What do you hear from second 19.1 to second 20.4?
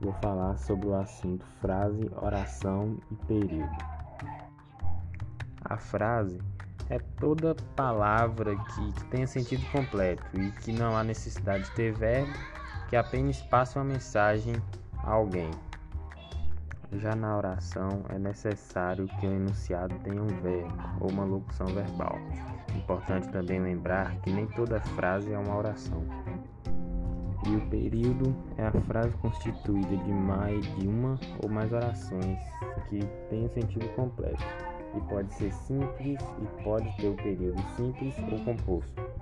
que o enunciado tenha um